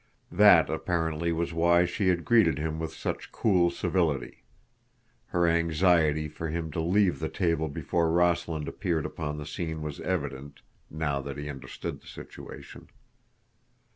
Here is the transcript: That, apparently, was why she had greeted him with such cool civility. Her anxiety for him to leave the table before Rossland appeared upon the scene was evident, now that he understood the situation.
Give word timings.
That, 0.31 0.67
apparently, 0.67 1.31
was 1.31 1.53
why 1.53 1.85
she 1.85 2.07
had 2.07 2.25
greeted 2.25 2.57
him 2.57 2.79
with 2.79 2.91
such 2.91 3.31
cool 3.31 3.69
civility. 3.69 4.43
Her 5.27 5.45
anxiety 5.45 6.27
for 6.27 6.47
him 6.49 6.71
to 6.71 6.81
leave 6.81 7.19
the 7.19 7.29
table 7.29 7.69
before 7.69 8.09
Rossland 8.11 8.67
appeared 8.67 9.05
upon 9.05 9.37
the 9.37 9.45
scene 9.45 9.83
was 9.83 9.99
evident, 9.99 10.61
now 10.89 11.21
that 11.21 11.37
he 11.37 11.47
understood 11.51 12.01
the 12.01 12.07
situation. 12.07 12.89